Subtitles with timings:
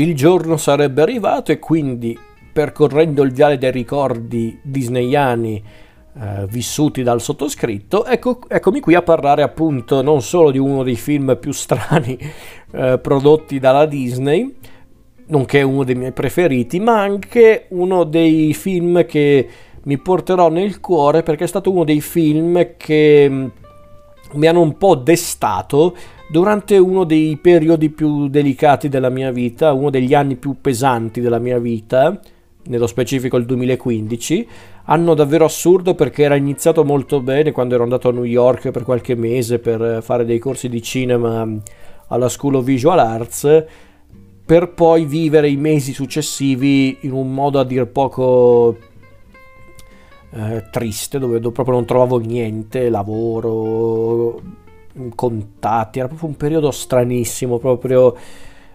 [0.00, 2.18] il giorno sarebbe arrivato e quindi
[2.52, 5.62] percorrendo il viale dei ricordi disneyani
[6.18, 10.96] eh, vissuti dal sottoscritto, ecco, eccomi qui a parlare appunto non solo di uno dei
[10.96, 12.18] film più strani
[12.72, 14.56] eh, prodotti dalla Disney,
[15.26, 19.48] nonché uno dei miei preferiti, ma anche uno dei film che
[19.82, 23.46] mi porterò nel cuore perché è stato uno dei film che mm,
[24.32, 25.94] mi hanno un po' destato
[26.30, 31.38] durante uno dei periodi più delicati della mia vita, uno degli anni più pesanti della
[31.38, 32.20] mia vita,
[32.64, 34.48] nello specifico il 2015,
[34.84, 38.84] anno davvero assurdo perché era iniziato molto bene quando ero andato a New York per
[38.84, 41.48] qualche mese per fare dei corsi di cinema
[42.08, 43.64] alla School of Visual Arts
[44.44, 48.76] per poi vivere i mesi successivi in un modo a dir poco
[50.32, 54.40] eh, triste, dove proprio non trovavo niente, lavoro,
[55.14, 58.16] contatti, era proprio un periodo stranissimo, proprio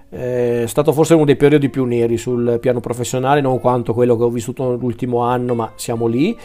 [0.09, 4.15] eh, è stato forse uno dei periodi più neri sul piano professionale, non quanto quello
[4.17, 6.37] che ho vissuto l'ultimo anno, ma siamo lì.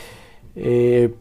[0.53, 1.15] E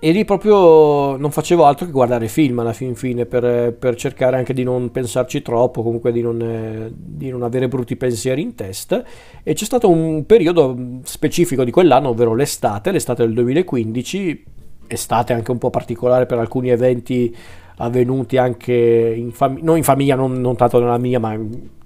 [0.00, 4.36] e lì proprio non facevo altro che guardare film alla fin fine per, per cercare
[4.36, 9.02] anche di non pensarci troppo, comunque di non, di non, avere brutti pensieri in testa.
[9.42, 14.44] E c'è stato un periodo specifico di quell'anno, ovvero l'estate, l'estate del 2015,
[14.88, 17.34] estate anche un po' particolare per alcuni eventi
[17.76, 18.74] avvenuti anche
[19.16, 21.38] in famiglia, non in famiglia, non, non tanto nella mia, ma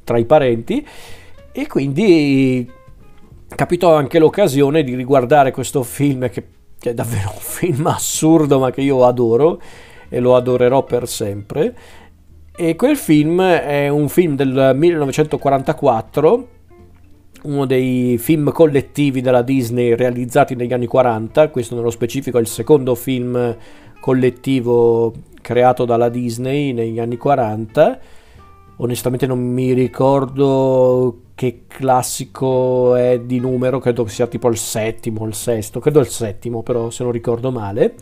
[0.05, 0.87] tra i parenti.
[1.53, 2.71] E quindi
[3.55, 6.47] capitò anche l'occasione di riguardare questo film che
[6.83, 9.63] che è davvero un film assurdo ma che io adoro
[10.09, 11.75] e lo adorerò per sempre.
[12.55, 16.49] E quel film è un film del 1944,
[17.45, 22.47] uno dei film collettivi della Disney realizzati negli anni 40, questo nello specifico è il
[22.47, 23.57] secondo film
[24.01, 27.99] collettivo creato dalla Disney negli anni 40.
[28.77, 35.35] Onestamente non mi ricordo che classico è di numero, credo sia tipo il settimo, il
[35.35, 37.95] sesto, credo il settimo però se non ricordo male.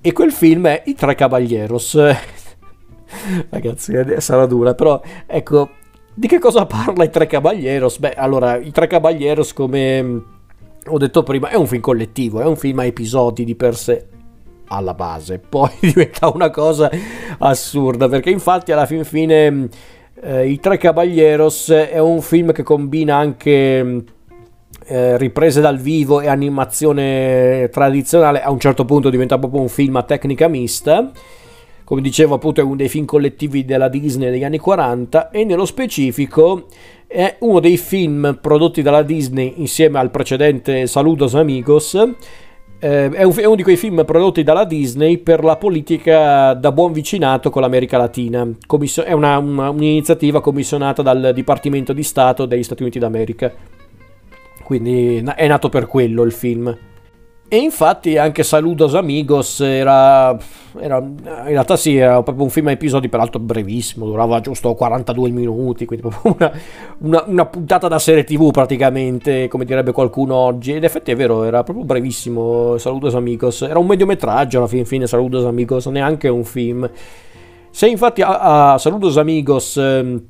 [0.00, 1.98] E quel film è I Tre Caballeros.
[3.50, 5.70] Ragazzi, sarà dura, però ecco,
[6.20, 7.98] di che cosa parla I Tre Caballeros?
[7.98, 10.22] Beh, allora, I Tre Caballeros, come
[10.86, 14.06] ho detto prima, è un film collettivo, è un film a episodi di per sé
[14.66, 16.90] alla base, poi diventa una cosa
[17.38, 19.66] assurda, perché infatti alla fin fine
[20.20, 24.04] eh, I Tre Caballeros è un film che combina anche
[24.84, 28.42] eh, riprese dal vivo e animazione tradizionale.
[28.42, 31.12] A un certo punto diventa proprio un film a tecnica mista.
[31.90, 35.64] Come dicevo, appunto, è uno dei film collettivi della Disney degli anni 40 e nello
[35.64, 36.66] specifico
[37.04, 41.94] è uno dei film prodotti dalla Disney insieme al precedente Saludos Amigos
[42.78, 46.70] eh, è, un, è, uno di quei film prodotti dalla Disney per la politica da
[46.70, 48.48] buon vicinato con l'America Latina.
[48.68, 53.52] Commission- è una, una, un'iniziativa commissionata dal Dipartimento di Stato degli Stati Uniti d'America.
[54.62, 56.89] Quindi è nato per quello il film.
[57.52, 60.38] E infatti anche Saludos Amigos era,
[60.78, 65.30] era, in realtà sì, era proprio un film a episodi, peraltro brevissimo, durava giusto 42
[65.30, 66.52] minuti, quindi proprio una,
[66.98, 70.74] una, una, puntata da serie tv praticamente, come direbbe qualcuno oggi.
[70.74, 75.08] Ed effetti è vero, era proprio brevissimo Saludos Amigos, era un mediometraggio alla fin fine
[75.08, 76.88] Saludos Amigos, neanche un film.
[77.68, 80.22] Se infatti a, a Saludos Amigos eh,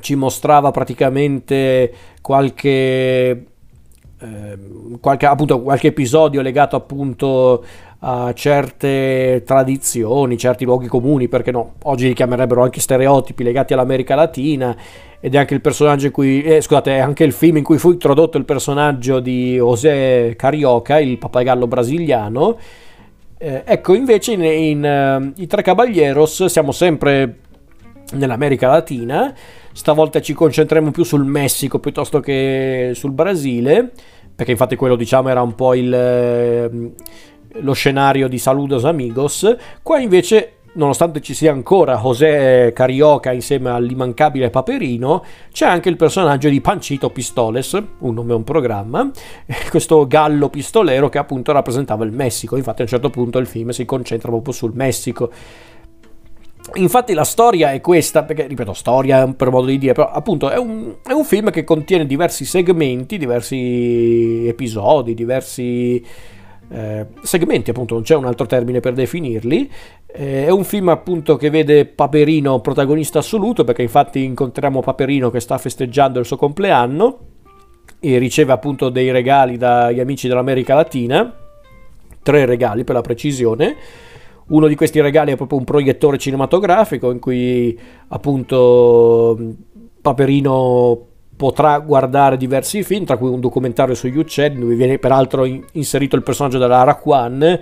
[0.00, 3.51] ci mostrava praticamente qualche
[5.00, 7.64] qualche, appunto, qualche episodio legato appunto
[8.00, 14.14] a certe tradizioni, certi luoghi comuni, perché no, oggi li chiamerebbero anche stereotipi legati all'America
[14.14, 14.76] Latina
[15.20, 17.78] ed è anche il personaggio in cui, eh, scusate, è anche il film in cui
[17.78, 22.58] fu introdotto il personaggio di José Carioca, il pappagallo brasiliano.
[23.38, 27.36] Eh, ecco, invece in, in uh, I Tre Caballeros siamo sempre
[28.12, 29.34] nell'America Latina,
[29.72, 33.92] stavolta ci concentriamo più sul Messico piuttosto che sul Brasile
[34.34, 36.92] perché infatti quello diciamo era un po' il, ehm,
[37.60, 39.56] lo scenario di Saludos Amigos.
[39.82, 45.22] Qua invece nonostante ci sia ancora José Carioca insieme all'immancabile Paperino,
[45.52, 49.10] c'è anche il personaggio di Pancito Pistoles, un nome e un programma,
[49.70, 52.56] questo gallo pistolero che appunto rappresentava il Messico.
[52.56, 55.30] Infatti a un certo punto il film si concentra proprio sul Messico.
[56.74, 60.56] Infatti la storia è questa, perché ripeto, storia per modo di dire, però appunto è
[60.56, 66.02] un, è un film che contiene diversi segmenti, diversi episodi, diversi
[66.70, 69.70] eh, segmenti, appunto, non c'è un altro termine per definirli.
[70.06, 75.40] Eh, è un film appunto che vede Paperino protagonista assoluto, perché infatti incontriamo Paperino che
[75.40, 77.18] sta festeggiando il suo compleanno
[78.00, 81.36] e riceve appunto dei regali dagli amici dell'America Latina,
[82.22, 83.76] tre regali per la precisione
[84.52, 87.78] uno di questi regali è proprio un proiettore cinematografico in cui
[88.08, 89.38] appunto
[90.00, 91.06] Paperino
[91.36, 96.22] potrà guardare diversi film, tra cui un documentario sugli uccelli, dove viene peraltro inserito il
[96.22, 97.60] personaggio della Rakwan, eh,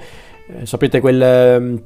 [0.64, 1.82] sapete quel, ehm,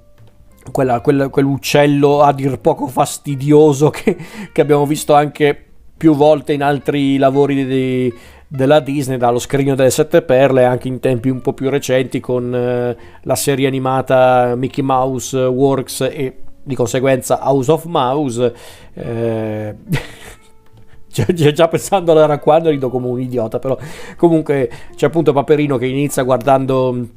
[0.72, 4.16] quella, quel, quell'uccello a dir poco fastidioso che,
[4.52, 5.56] che, abbiamo visto anche
[5.96, 8.12] più volte in altri lavori di,
[8.46, 12.54] della Disney, dallo scrigno delle sette perle, anche in tempi un po' più recenti con
[12.54, 18.54] eh, la serie animata Mickey Mouse Works e di conseguenza House of Mouse.
[18.94, 19.74] Eh,
[21.52, 23.78] già pensando allora quando rido come un idiota, però
[24.16, 27.08] comunque c'è appunto Paperino che inizia guardando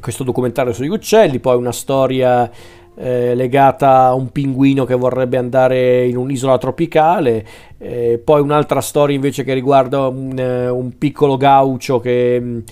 [0.00, 2.50] questo documentario sugli uccelli, poi una storia
[2.96, 7.46] eh, legata a un pinguino che vorrebbe andare in un'isola tropicale,
[7.78, 12.62] eh, poi un'altra storia invece che riguarda un, eh, un piccolo gaucho che,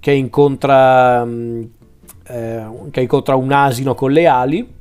[0.00, 1.62] che, incontra, mm,
[2.28, 4.76] eh, che incontra un asino con le ali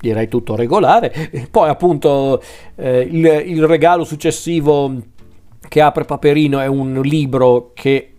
[0.00, 1.12] direi tutto regolare.
[1.50, 2.42] Poi appunto
[2.76, 4.94] eh, il, il, regalo successivo
[5.68, 8.12] che apre Paperino è un libro che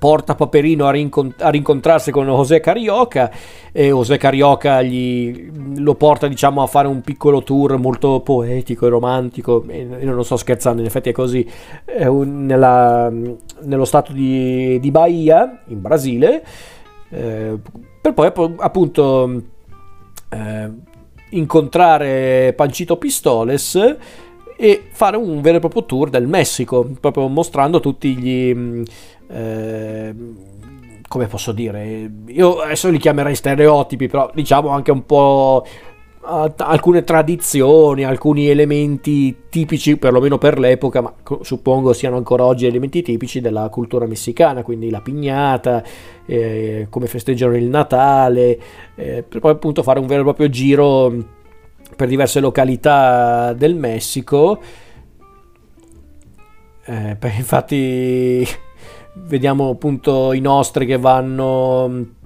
[0.00, 3.30] porta Paperino a, rincont- a rincontrarsi con José Carioca
[3.70, 8.88] e José Carioca gli, lo porta diciamo a fare un piccolo tour molto poetico e
[8.88, 11.46] romantico e non lo sto scherzando in effetti è così
[11.84, 13.12] è un, nella,
[13.60, 16.42] nello stato di, di, Bahia in Brasile
[17.10, 17.58] eh,
[18.00, 19.42] per poi appunto
[20.30, 20.70] eh,
[21.30, 23.96] incontrare Pancito Pistoles
[24.56, 28.82] e fare un vero e proprio tour del Messico, proprio mostrando tutti gli...
[29.32, 30.14] Mm, eh,
[31.08, 32.10] come posso dire?
[32.26, 35.64] Io adesso li chiamerei stereotipi, però diciamo anche un po'
[36.22, 43.40] alcune tradizioni, alcuni elementi tipici, perlomeno per l'epoca, ma suppongo siano ancora oggi elementi tipici
[43.40, 45.82] della cultura messicana, quindi la pignata,
[46.26, 48.60] eh, come festeggiano il Natale,
[48.94, 51.12] eh, per poi appunto fare un vero e proprio giro
[51.96, 54.60] per diverse località del Messico.
[56.84, 58.46] Eh, infatti
[59.26, 62.18] vediamo appunto i nostri che vanno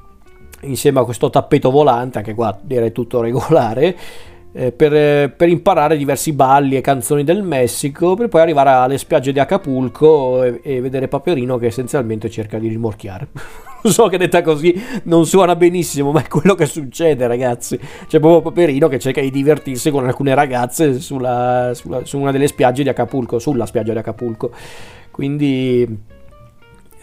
[0.61, 3.97] insieme a questo tappeto volante, anche qua direi tutto regolare,
[4.53, 9.33] eh, per, per, imparare diversi balli e canzoni del Messico, per poi arrivare alle spiagge
[9.33, 13.29] di Acapulco e, e vedere Paperino che essenzialmente cerca di rimorchiare.
[13.91, 14.75] so che detta così
[15.05, 17.79] non suona benissimo, ma è quello che succede, ragazzi.
[18.07, 22.47] C'è proprio Paperino che cerca di divertirsi con alcune ragazze sulla, sulla, su una delle
[22.47, 24.53] spiagge di Acapulco, sulla spiaggia di Acapulco.
[25.11, 26.13] Quindi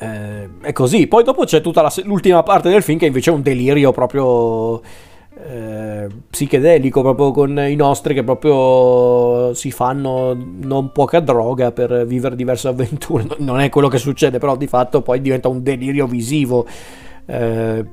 [0.02, 1.06] eh, è così.
[1.06, 4.82] Poi dopo c'è tutta la, l'ultima parte del film che invece è un delirio proprio
[5.48, 12.36] eh, psichedelico, proprio con i nostri che proprio si fanno non poca droga per vivere
[12.36, 13.28] diverse avventure.
[13.38, 16.66] Non è quello che succede, però di fatto poi diventa un delirio visivo.
[17.28, 17.86] Eh,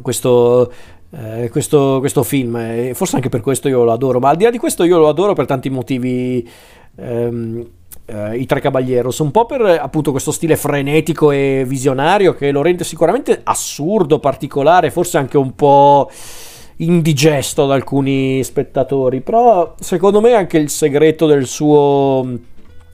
[0.00, 0.72] questo,
[1.10, 4.44] eh, questo, questo, film, e forse anche per questo io lo adoro, ma al di
[4.44, 6.48] là di questo io lo adoro per tanti motivi
[6.96, 7.66] ehm,
[8.08, 12.62] eh, i Tre Caballeros, un po' per appunto questo stile frenetico e visionario che lo
[12.62, 16.10] rende sicuramente assurdo, particolare, forse anche un po'
[16.76, 22.26] indigesto ad alcuni spettatori, però secondo me è anche il segreto del suo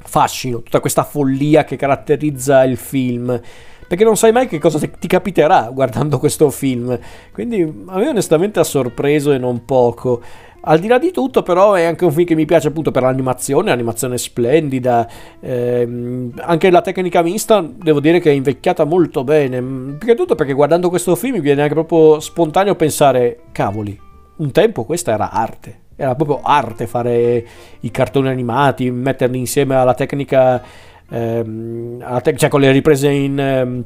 [0.02, 3.40] fascino, tutta questa follia che caratterizza il film
[3.86, 6.98] perché non sai mai che cosa ti capiterà guardando questo film.
[7.32, 10.22] Quindi a me onestamente ha sorpreso e non poco.
[10.66, 13.02] Al di là di tutto, però, è anche un film che mi piace appunto per
[13.02, 15.06] l'animazione, animazione splendida.
[15.40, 19.60] Ehm, anche la tecnica mista, devo dire che è invecchiata molto bene.
[19.60, 23.98] Più che tutto perché guardando questo film mi viene anche proprio spontaneo pensare: cavoli,
[24.36, 25.80] un tempo questa era arte.
[25.96, 27.46] Era proprio arte fare
[27.80, 30.62] i cartoni animati, metterli insieme alla tecnica,
[31.10, 33.38] ehm, alla te- cioè con le riprese in.
[33.38, 33.84] Ehm,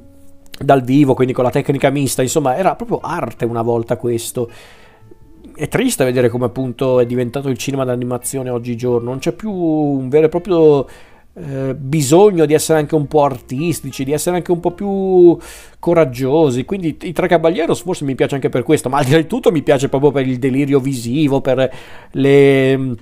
[0.61, 4.50] dal vivo, quindi con la tecnica mista, insomma, era proprio arte una volta questo
[5.55, 10.09] è triste vedere come appunto è diventato il cinema d'animazione oggigiorno, non c'è più un
[10.09, 10.87] vero e proprio
[11.35, 15.38] eh, bisogno di essere anche un po' artistici, di essere anche un po' più
[15.78, 19.19] coraggiosi, quindi i Tre Caballeros forse mi piace anche per questo, ma al di là
[19.19, 21.73] di tutto mi piace proprio per il delirio visivo, per
[22.12, 22.97] le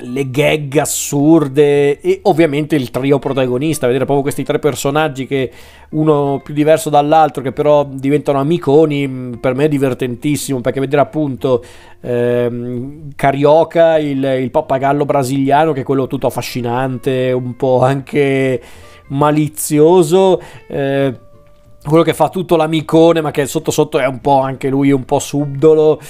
[0.00, 5.50] le gag assurde e ovviamente il trio protagonista, vedere proprio questi tre personaggi che
[5.90, 11.02] uno più diverso dall'altro che però diventano amiconi, mm, per me è divertentissimo perché vedere
[11.02, 11.64] appunto
[12.00, 18.60] ehm, Carioca, il, il pappagallo brasiliano che è quello tutto affascinante, un po' anche
[19.08, 20.40] malizioso.
[20.68, 21.26] Eh,
[21.84, 25.04] quello che fa tutto l'amicone ma che sotto sotto è un po' anche lui un
[25.04, 26.00] po' subdolo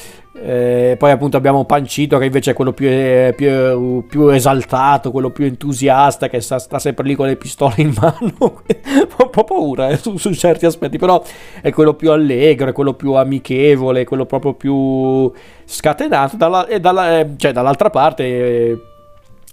[0.42, 5.30] eh, poi appunto abbiamo Pancito che invece è quello più, eh, più, più esaltato, quello
[5.30, 8.34] più entusiasta che sta, sta, sempre lì con le pistole in mano.
[8.40, 11.22] Ho un po' paura eh, su, su, certi aspetti, però
[11.60, 15.30] è quello più allegro, è quello più amichevole, è quello proprio più
[15.64, 16.36] scatenato.
[16.36, 18.87] Dalla, e dalla, eh, cioè, dall'altra parte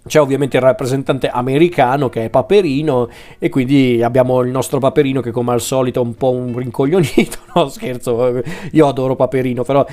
[0.08, 3.10] c'è ovviamente il rappresentante americano che è Paperino
[3.40, 7.38] e quindi abbiamo il nostro Paperino che come al solito è un po' un rincoglionito,
[7.56, 9.86] no scherzo, io adoro Paperino, però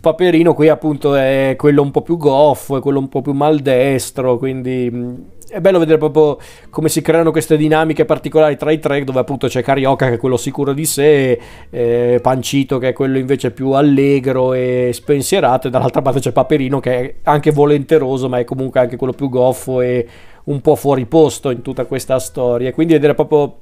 [0.00, 4.38] Paperino qui appunto è quello un po' più goffo, è quello un po' più maldestro,
[4.38, 6.38] quindi è bello vedere proprio
[6.70, 10.18] come si creano queste dinamiche particolari tra i tre, dove appunto c'è Carioca che è
[10.18, 15.70] quello sicuro di sé, eh, Pancito che è quello invece più allegro e spensierato, e
[15.70, 19.80] dall'altra parte c'è Paperino che è anche volenteroso, ma è comunque anche quello più goffo
[19.80, 20.06] e
[20.44, 22.72] un po' fuori posto in tutta questa storia.
[22.72, 23.58] Quindi vedere proprio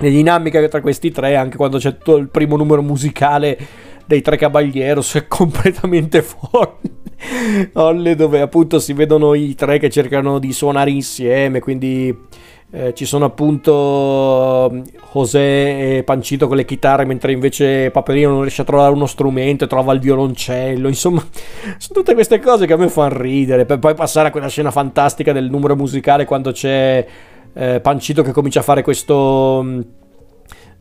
[0.00, 3.58] le dinamiche tra questi tre, anche quando c'è il primo numero musicale
[4.06, 6.97] dei tre Caballeros, è completamente fuori
[7.74, 12.16] Olle dove appunto si vedono i tre che cercano di suonare insieme, quindi
[12.70, 14.80] eh, ci sono appunto mm,
[15.12, 19.66] José e Pancito con le chitarre, mentre invece Paperino non riesce a trovare uno strumento,
[19.66, 21.20] trova il violoncello, insomma,
[21.78, 24.70] sono tutte queste cose che a me fanno ridere, per poi passare a quella scena
[24.70, 27.06] fantastica del numero musicale quando c'è
[27.54, 29.64] eh, Pancito che comincia a fare questo...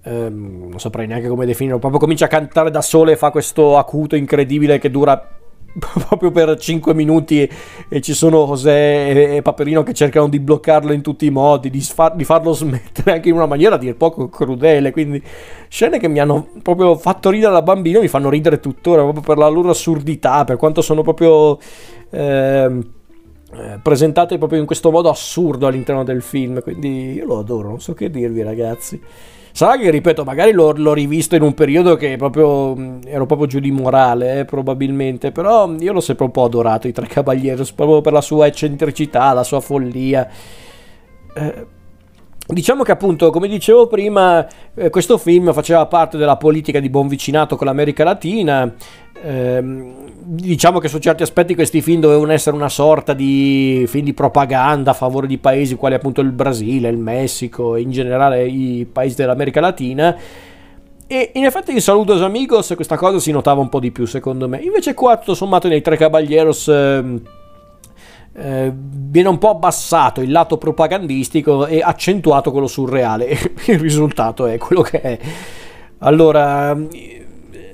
[0.03, 3.77] Ehm, non saprei neanche come definirlo, proprio comincia a cantare da solo e fa questo
[3.77, 5.36] acuto incredibile che dura
[6.07, 7.49] proprio per 5 minuti
[7.87, 11.81] e ci sono José e Paperino che cercano di bloccarlo in tutti i modi, di,
[11.81, 14.91] far, di farlo smettere anche in una maniera a dir poco crudele.
[14.91, 15.21] Quindi
[15.67, 19.37] scene che mi hanno proprio fatto ridere da bambino, mi fanno ridere tuttora, proprio per
[19.37, 21.57] la loro assurdità, per quanto sono proprio...
[22.09, 22.95] Eh,
[23.81, 27.93] presentate proprio in questo modo assurdo all'interno del film quindi io lo adoro non so
[27.93, 29.01] che dirvi ragazzi
[29.57, 33.57] Sarà che, ripeto, magari l'ho, l'ho, rivisto in un periodo che proprio ero proprio giù
[33.57, 38.01] di morale, eh, probabilmente, però io l'ho sempre un po' adorato, i Tre Cavalieri, proprio
[38.01, 40.29] per la sua eccentricità, la sua follia.
[41.33, 41.65] Eh,
[42.49, 47.09] Diciamo che appunto, come dicevo prima, eh, questo film faceva parte della politica di buon
[47.09, 48.73] vicinato con l'America Latina.
[49.21, 54.13] Eh, diciamo che su certi aspetti questi film dovevano essere una sorta di film di
[54.13, 58.87] propaganda a favore di paesi quali appunto il Brasile, il Messico e in generale i
[58.89, 60.15] paesi dell'America Latina.
[61.05, 64.47] E in effetti in Saludos Amigos questa cosa si notava un po' di più secondo
[64.47, 64.59] me.
[64.59, 66.67] Invece qua tutto sommato nei Tre Caballeros...
[66.69, 67.21] Eh,
[68.39, 73.29] eh, viene un po' abbassato il lato propagandistico e accentuato quello surreale.
[73.65, 75.19] il risultato è quello che è.
[75.99, 76.77] Allora,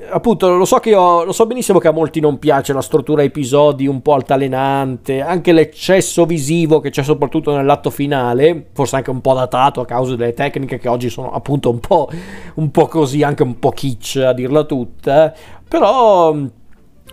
[0.10, 3.24] appunto, lo so che ho, lo so benissimo che a molti non piace la struttura
[3.24, 9.20] episodi un po' altalenante, anche l'eccesso visivo che c'è soprattutto nell'atto finale, forse anche un
[9.20, 12.10] po' datato a causa delle tecniche che oggi sono appunto un po',
[12.56, 15.34] un po così, anche un po' kitsch a dirla tutta,
[15.68, 16.34] però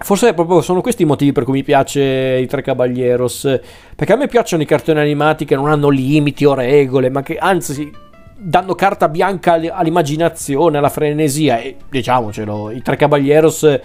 [0.03, 2.01] Forse proprio sono questi i motivi per cui mi piace
[2.41, 3.61] i Tre Caballeros.
[3.95, 7.37] Perché a me piacciono i cartoni animati che non hanno limiti o regole, ma che
[7.37, 7.93] anzi
[8.35, 11.59] danno carta bianca all'immaginazione, alla frenesia.
[11.59, 13.81] E diciamocelo, i Tre Caballeros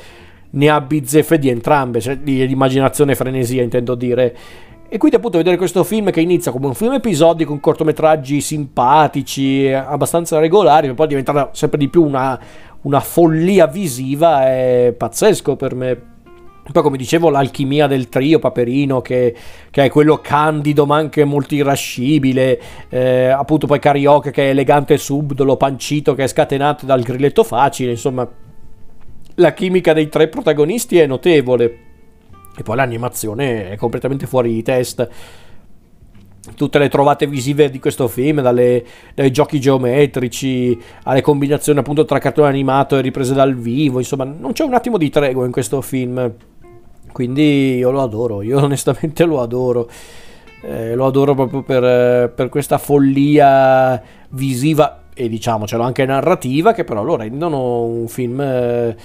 [0.51, 4.35] ne ha bizzeffe di entrambe, cioè di immaginazione e frenesia, intendo dire.
[4.87, 9.69] E quindi appunto vedere questo film che inizia come un film episodico con cortometraggi simpatici,
[9.69, 12.39] abbastanza regolari, per poi diventare sempre di più una,
[12.85, 16.13] una follia visiva è pazzesco per me.
[16.71, 19.35] Poi, come dicevo, l'alchimia del trio Paperino, che,
[19.69, 22.59] che è quello candido ma anche molto irascibile.
[22.89, 25.57] Eh, appunto, poi Carioca, che è elegante e subdolo.
[25.57, 27.91] Pancito, che è scatenato dal grilletto facile.
[27.91, 28.27] Insomma,
[29.35, 31.79] la chimica dei tre protagonisti è notevole.
[32.57, 35.07] E poi l'animazione è completamente fuori di testa
[36.55, 38.83] tutte le trovate visive di questo film, dalle,
[39.13, 44.51] dai giochi geometrici alle combinazioni appunto tra cartone animato e riprese dal vivo, insomma non
[44.51, 46.31] c'è un attimo di tregua in questo film,
[47.11, 49.89] quindi io lo adoro, io onestamente lo adoro,
[50.61, 57.03] eh, lo adoro proprio per, per questa follia visiva e diciamocelo anche narrativa che però
[57.03, 58.39] lo rendono un film...
[58.41, 58.95] Eh,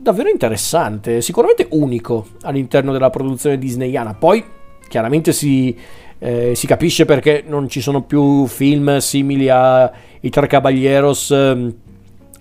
[0.00, 4.14] davvero interessante, sicuramente unico all'interno della produzione disneyana.
[4.14, 4.44] Poi
[4.88, 5.76] chiaramente si,
[6.18, 9.90] eh, si capisce perché non ci sono più film simili a
[10.20, 11.74] I Tre Caballeros eh,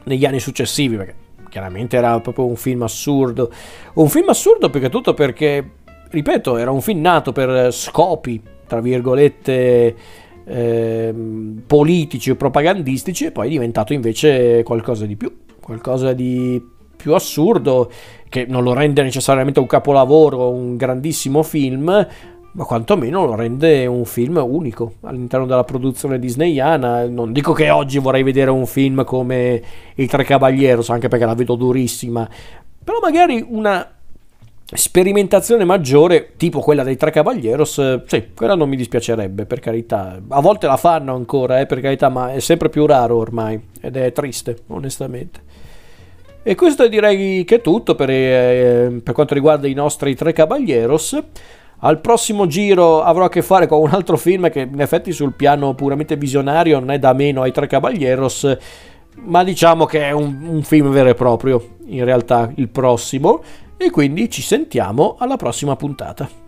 [0.04, 1.16] negli anni successivi, perché
[1.50, 3.52] chiaramente era proprio un film assurdo.
[3.96, 5.72] Un film assurdo più che tutto perché,
[6.10, 9.96] ripeto, era un film nato per scopi, tra virgolette,
[10.46, 11.14] eh,
[11.66, 17.92] politici o propagandistici e poi è diventato invece qualcosa di più, qualcosa di più assurdo
[18.30, 22.08] che non lo rende necessariamente un capolavoro, un grandissimo film,
[22.58, 27.08] ma quantomeno lo rende un film unico all'interno della produzione disneyana.
[27.08, 29.62] Non dico che oggi vorrei vedere un film come
[29.94, 32.28] I Tre Caballeros, anche perché la vedo durissima,
[32.84, 33.88] però magari una
[34.74, 40.20] sperimentazione maggiore, tipo quella dei Tre Caballeros, sì, quella non mi dispiacerebbe, per carità.
[40.28, 43.96] A volte la fanno ancora, eh, per carità, ma è sempre più raro ormai, ed
[43.98, 45.42] è triste, onestamente.
[46.42, 51.22] E questo direi che è tutto per, eh, per quanto riguarda i nostri Tre Caballeros.
[51.80, 55.36] Al prossimo giro avrò a che fare con un altro film che in effetti sul
[55.36, 58.58] piano puramente visionario non è da meno ai Tre Caballeros,
[59.18, 63.44] ma diciamo che è un, un film vero e proprio, in realtà il prossimo,
[63.78, 66.47] e quindi ci sentiamo alla prossima puntata.